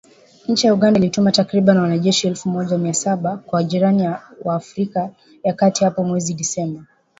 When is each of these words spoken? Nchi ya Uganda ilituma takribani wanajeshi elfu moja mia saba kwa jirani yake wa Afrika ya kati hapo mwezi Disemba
Nchi 0.47 0.67
ya 0.67 0.73
Uganda 0.73 0.99
ilituma 0.99 1.31
takribani 1.31 1.79
wanajeshi 1.79 2.27
elfu 2.27 2.49
moja 2.49 2.77
mia 2.77 2.93
saba 2.93 3.37
kwa 3.37 3.63
jirani 3.63 4.03
yake 4.03 4.23
wa 4.43 4.55
Afrika 4.55 5.09
ya 5.43 5.53
kati 5.53 5.83
hapo 5.83 6.03
mwezi 6.03 6.33
Disemba 6.33 6.83